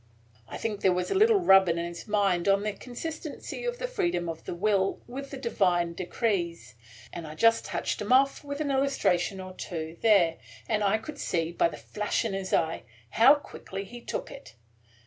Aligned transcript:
I 0.47 0.57
think 0.57 0.81
there 0.81 0.91
was 0.91 1.11
a 1.11 1.13
little 1.13 1.39
rub 1.39 1.69
in 1.69 1.77
his 1.77 2.07
mind 2.07 2.47
on 2.47 2.63
the 2.63 2.73
consistency 2.73 3.65
of 3.65 3.77
the 3.77 3.87
freedom 3.87 4.29
of 4.29 4.45
the 4.45 4.55
will 4.55 4.99
with 5.05 5.29
the 5.29 5.37
divine 5.37 5.93
decrees 5.93 6.73
and 7.13 7.27
I 7.27 7.35
just 7.35 7.65
touched 7.65 8.01
him 8.01 8.11
off 8.11 8.43
with 8.43 8.59
an 8.61 8.71
illustration 8.71 9.39
or 9.39 9.53
two 9.53 9.97
there, 10.01 10.37
and 10.67 10.83
I 10.83 10.97
could 10.97 11.19
see, 11.19 11.51
by 11.51 11.67
the 11.67 11.77
flash 11.77 12.25
of 12.25 12.33
his 12.33 12.51
eye, 12.51 12.81
how 13.11 13.35
quickly 13.35 13.83
he 13.83 14.01
took 14.01 14.31
it. 14.31 14.55